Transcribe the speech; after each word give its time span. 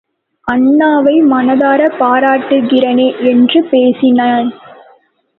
அண்ணாவை 0.47 1.13
மனதாரப் 1.25 1.97
பாராட்டுகிறேன, 1.99 3.01
என்று 3.25 3.59
பேசினேன். 3.63 4.49